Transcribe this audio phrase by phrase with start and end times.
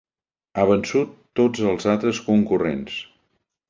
[0.55, 3.01] Ha vençut tots els altres concurrents.